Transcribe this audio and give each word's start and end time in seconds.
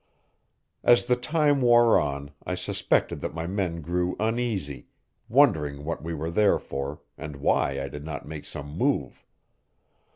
As 0.83 1.05
the 1.05 1.15
time 1.15 1.61
wore 1.61 1.99
on 1.99 2.31
I 2.43 2.55
suspected 2.55 3.21
that 3.21 3.35
my 3.35 3.45
men 3.45 3.81
grew 3.81 4.15
uneasy, 4.19 4.87
wondering 5.29 5.83
what 5.85 6.01
we 6.01 6.11
were 6.15 6.31
there 6.31 6.57
for, 6.57 7.01
and 7.19 7.35
why 7.35 7.79
I 7.79 7.87
did 7.87 8.03
not 8.03 8.27
make 8.27 8.45
some 8.45 8.75
move. 8.75 9.23